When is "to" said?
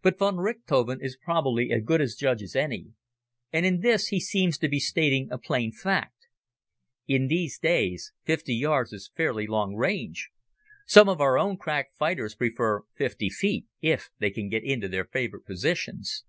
4.56-4.68